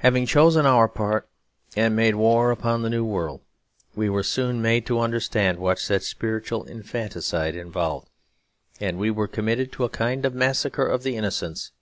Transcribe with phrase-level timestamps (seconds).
[0.00, 1.26] Having chosen our part
[1.74, 3.40] and made war upon the new world,
[3.94, 8.10] we were soon made to understand what such spiritual infanticide involved;
[8.78, 11.72] and were committed to a kind of Massacre of the Innocents.